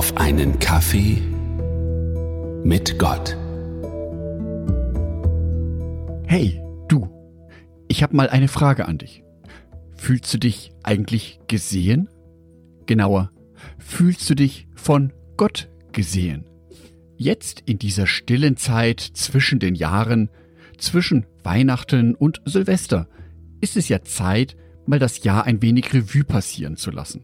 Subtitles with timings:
[0.00, 1.18] auf einen Kaffee
[2.64, 3.36] mit Gott.
[6.26, 7.06] Hey, du,
[7.86, 9.22] ich habe mal eine Frage an dich.
[9.94, 12.08] Fühlst du dich eigentlich gesehen?
[12.86, 13.30] Genauer,
[13.76, 16.46] fühlst du dich von Gott gesehen?
[17.18, 20.30] Jetzt in dieser stillen Zeit zwischen den Jahren,
[20.78, 23.06] zwischen Weihnachten und Silvester,
[23.60, 24.56] ist es ja Zeit,
[24.86, 27.22] mal das Jahr ein wenig Revue passieren zu lassen.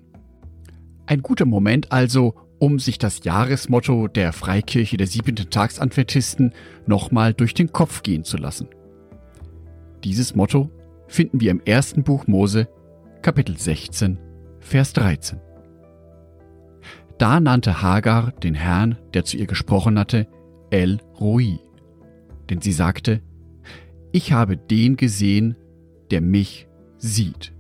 [1.07, 6.53] Ein guter Moment also, um sich das Jahresmotto der Freikirche der siebenten Tagsadventisten
[6.87, 8.69] nochmal durch den Kopf gehen zu lassen.
[10.05, 10.71] Dieses Motto
[11.09, 12.69] finden wir im ersten Buch Mose,
[13.23, 14.19] Kapitel 16,
[14.61, 15.41] Vers 13.
[17.19, 20.27] Da nannte Hagar den Herrn, der zu ihr gesprochen hatte,
[20.71, 21.59] El Roi,
[22.51, 23.23] denn sie sagte,
[24.13, 25.57] ich habe den gesehen,
[26.11, 26.69] der mich
[26.99, 27.56] sieht.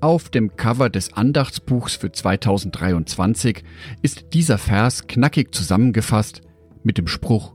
[0.00, 3.64] Auf dem Cover des Andachtsbuchs für 2023
[4.00, 6.42] ist dieser Vers knackig zusammengefasst
[6.84, 7.54] mit dem Spruch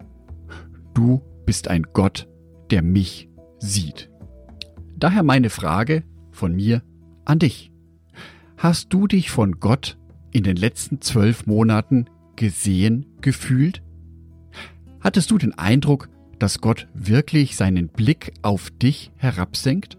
[0.93, 2.27] Du bist ein Gott,
[2.69, 4.09] der mich sieht.
[4.97, 6.83] Daher meine Frage von mir
[7.23, 7.71] an dich.
[8.57, 9.97] Hast du dich von Gott
[10.31, 13.81] in den letzten zwölf Monaten gesehen gefühlt?
[14.99, 19.97] Hattest du den Eindruck, dass Gott wirklich seinen Blick auf dich herabsenkt?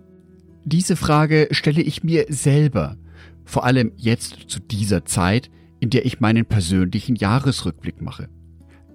[0.64, 2.96] Diese Frage stelle ich mir selber,
[3.44, 8.30] vor allem jetzt zu dieser Zeit, in der ich meinen persönlichen Jahresrückblick mache.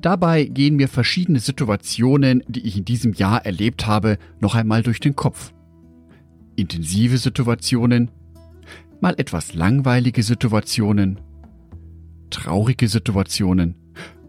[0.01, 4.99] Dabei gehen mir verschiedene Situationen, die ich in diesem Jahr erlebt habe, noch einmal durch
[4.99, 5.53] den Kopf.
[6.55, 8.09] Intensive Situationen,
[8.99, 11.19] mal etwas langweilige Situationen,
[12.31, 13.75] traurige Situationen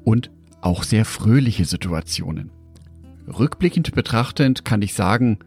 [0.04, 2.50] und auch sehr fröhliche Situationen.
[3.26, 5.38] Rückblickend betrachtend kann ich sagen,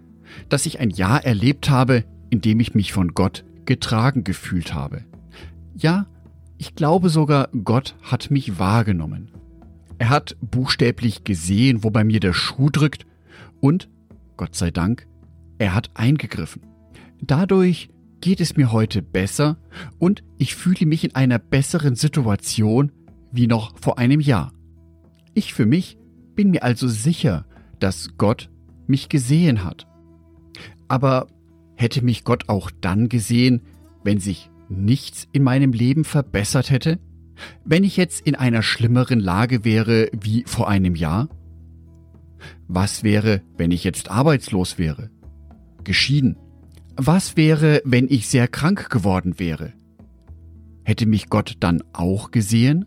[0.49, 5.03] dass ich ein Jahr erlebt habe, in dem ich mich von Gott getragen gefühlt habe.
[5.75, 6.07] Ja,
[6.57, 9.31] ich glaube sogar, Gott hat mich wahrgenommen.
[9.97, 13.05] Er hat buchstäblich gesehen, wo bei mir der Schuh drückt
[13.59, 13.89] und,
[14.37, 15.07] Gott sei Dank,
[15.57, 16.61] er hat eingegriffen.
[17.21, 19.57] Dadurch geht es mir heute besser
[19.99, 22.91] und ich fühle mich in einer besseren Situation
[23.31, 24.53] wie noch vor einem Jahr.
[25.33, 25.97] Ich für mich
[26.35, 27.45] bin mir also sicher,
[27.79, 28.49] dass Gott
[28.87, 29.87] mich gesehen hat.
[30.93, 31.25] Aber
[31.75, 33.63] hätte mich Gott auch dann gesehen,
[34.03, 36.99] wenn sich nichts in meinem Leben verbessert hätte?
[37.65, 41.29] Wenn ich jetzt in einer schlimmeren Lage wäre wie vor einem Jahr?
[42.67, 45.09] Was wäre, wenn ich jetzt arbeitslos wäre?
[45.83, 46.37] Geschieden?
[46.95, 49.73] Was wäre, wenn ich sehr krank geworden wäre?
[50.83, 52.85] Hätte mich Gott dann auch gesehen?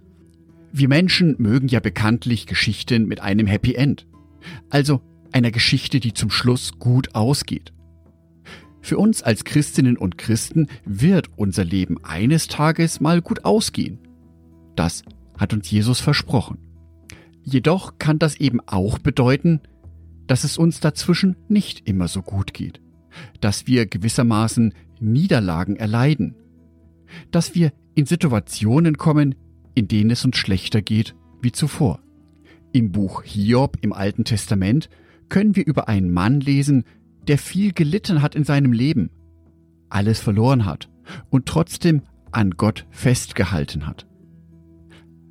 [0.72, 4.06] Wir Menschen mögen ja bekanntlich Geschichten mit einem Happy End.
[4.70, 5.00] Also
[5.32, 7.72] einer Geschichte, die zum Schluss gut ausgeht.
[8.86, 13.98] Für uns als Christinnen und Christen wird unser Leben eines Tages mal gut ausgehen.
[14.76, 15.02] Das
[15.36, 16.58] hat uns Jesus versprochen.
[17.42, 19.60] Jedoch kann das eben auch bedeuten,
[20.28, 22.80] dass es uns dazwischen nicht immer so gut geht,
[23.40, 26.36] dass wir gewissermaßen Niederlagen erleiden,
[27.32, 29.34] dass wir in Situationen kommen,
[29.74, 31.98] in denen es uns schlechter geht wie zuvor.
[32.72, 34.88] Im Buch Hiob im Alten Testament
[35.28, 36.84] können wir über einen Mann lesen,
[37.28, 39.10] der viel gelitten hat in seinem Leben,
[39.88, 40.88] alles verloren hat
[41.30, 44.06] und trotzdem an Gott festgehalten hat.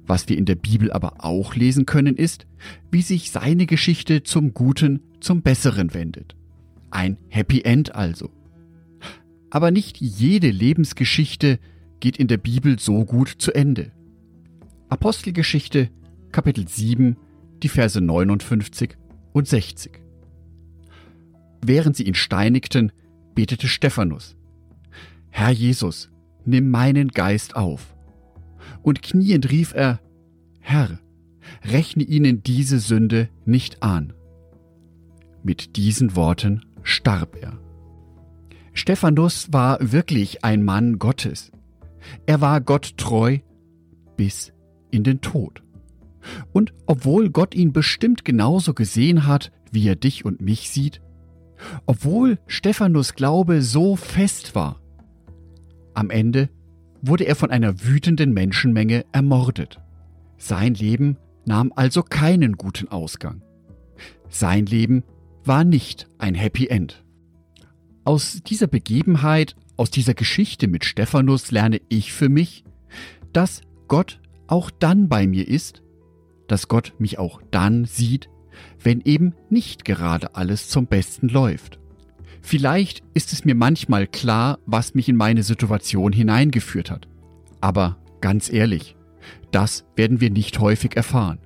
[0.08, 2.46] Was wir in der Bibel aber auch lesen können, ist,
[2.92, 6.36] wie sich seine Geschichte zum Guten, zum Besseren wendet.
[6.92, 8.30] Ein Happy End also.
[9.50, 11.60] Aber nicht jede Lebensgeschichte
[12.00, 13.92] geht in der Bibel so gut zu Ende.
[14.90, 15.90] Apostelgeschichte,
[16.32, 17.18] Kapitel 7,
[17.64, 18.96] die Verse 59
[19.34, 20.05] und 60.
[21.68, 22.92] Während sie ihn steinigten,
[23.34, 24.36] betete Stephanus,
[25.32, 26.12] Herr Jesus,
[26.46, 27.96] nimm meinen Geist auf.
[28.84, 30.00] Und kniend rief er,
[30.60, 31.00] Herr,
[31.64, 34.14] rechne ihnen diese Sünde nicht an.
[35.44, 37.60] Mit diesen Worten starb er.
[38.74, 41.52] Stephanus war wirklich ein Mann Gottes.
[42.28, 43.40] Er war Gott treu
[44.18, 44.54] bis
[44.92, 45.64] in den Tod.
[46.54, 51.02] Und obwohl Gott ihn bestimmt genauso gesehen hat, wie er dich und mich sieht,
[51.86, 54.82] obwohl Stephanus Glaube so fest war.
[55.94, 56.50] Am Ende
[57.02, 59.80] wurde er von einer wütenden Menschenmenge ermordet.
[60.38, 63.42] Sein Leben nahm also keinen guten Ausgang.
[64.30, 65.04] Sein Leben
[65.44, 67.04] war nicht ein Happy End.
[68.04, 72.64] Aus dieser Begebenheit, aus dieser Geschichte mit Stephanus lerne ich für mich,
[73.34, 75.82] dass Gott auch dann bei mir ist,
[76.48, 78.30] dass Gott mich auch dann sieht,
[78.82, 81.80] wenn eben nicht gerade alles zum Besten läuft.
[82.42, 87.08] Vielleicht ist es mir manchmal klar, was mich in meine Situation hineingeführt hat.
[87.62, 88.96] Aber ganz ehrlich,
[89.52, 91.40] Das werden wir nicht häufig erfahren.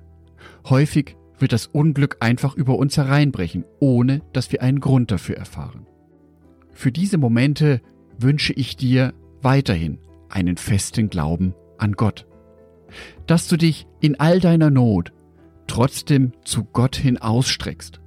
[0.68, 5.86] Häufig wird das Unglück einfach über uns hereinbrechen, ohne dass wir einen Grund dafür erfahren.
[6.72, 7.80] Für diese Momente
[8.18, 9.98] wünsche ich dir weiterhin
[10.28, 12.26] einen festen Glauben an Gott.
[13.26, 15.12] Dass du dich in all deiner Not
[15.70, 18.00] trotzdem zu Gott hin ausstreckst,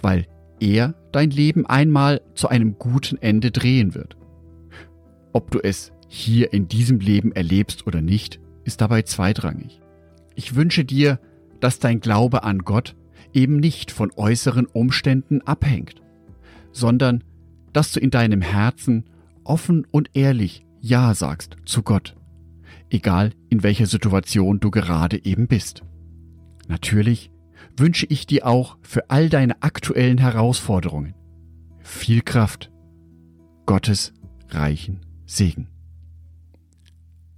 [0.00, 0.28] weil
[0.60, 4.16] er dein Leben einmal zu einem guten Ende drehen wird.
[5.32, 9.80] Ob du es hier in diesem Leben erlebst oder nicht, ist dabei zweitrangig.
[10.36, 11.18] Ich wünsche dir,
[11.58, 12.94] dass dein Glaube an Gott
[13.32, 16.00] eben nicht von äußeren Umständen abhängt,
[16.70, 17.24] sondern
[17.72, 19.06] dass du in deinem Herzen
[19.42, 22.14] offen und ehrlich Ja sagst zu Gott,
[22.88, 25.82] egal in welcher Situation du gerade eben bist.
[26.68, 27.30] Natürlich
[27.76, 31.14] wünsche ich dir auch für all deine aktuellen Herausforderungen
[31.80, 32.70] viel Kraft,
[33.66, 34.12] Gottes
[34.48, 35.68] reichen Segen.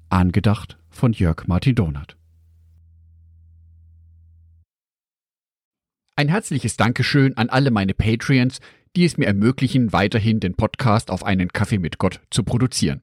[0.09, 2.17] Angedacht von Jörg Martin Donat.
[6.15, 8.61] Ein herzliches Dankeschön an alle meine Patreons,
[8.95, 13.03] die es mir ermöglichen, weiterhin den Podcast auf einen Kaffee mit Gott zu produzieren.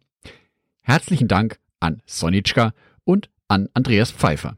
[0.81, 2.73] Herzlichen Dank an Sonitschka
[3.03, 4.57] und an Andreas Pfeiffer.